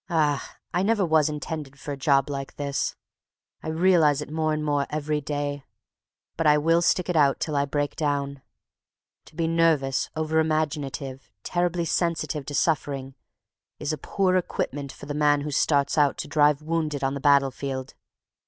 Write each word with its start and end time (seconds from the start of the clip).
Ah! 0.09 0.55
I 0.73 0.81
never 0.81 1.05
was 1.05 1.29
intended 1.29 1.79
for 1.79 1.91
a 1.91 1.95
job 1.95 2.27
like 2.27 2.55
this. 2.55 2.95
I 3.61 3.67
realize 3.67 4.19
it 4.19 4.31
more 4.31 4.51
and 4.51 4.65
more 4.65 4.87
every 4.89 5.21
day, 5.21 5.63
but 6.37 6.47
I 6.47 6.57
will 6.57 6.81
stick 6.81 7.07
it 7.07 7.15
out 7.15 7.39
till 7.39 7.55
I 7.55 7.65
break 7.65 7.95
down. 7.95 8.41
To 9.25 9.35
be 9.35 9.45
nervous, 9.45 10.09
over 10.15 10.39
imaginative, 10.39 11.29
terribly 11.43 11.85
sensitive 11.85 12.47
to 12.47 12.55
suffering, 12.55 13.13
is 13.77 13.93
a 13.93 13.97
poor 13.99 14.37
equipment 14.37 14.91
for 14.91 15.05
the 15.05 15.13
man 15.13 15.41
who 15.41 15.51
starts 15.51 15.99
out 15.99 16.17
to 16.17 16.27
drive 16.27 16.63
wounded 16.63 17.03
on 17.03 17.13
the 17.13 17.19
battlefield. 17.19 17.93